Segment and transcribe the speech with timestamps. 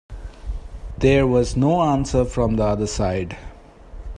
[0.97, 3.37] There was no answer from the other side.